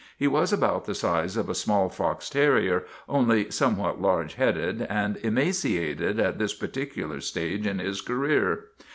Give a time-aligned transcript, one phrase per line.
[0.17, 5.17] He was about the size of a small fox terrier, only somewhat large headed and
[5.17, 8.69] emaciated at this particular stage in his career.